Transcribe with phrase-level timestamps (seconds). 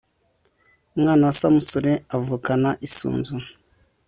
[0.95, 3.35] umwana wa samusure avukana isunzu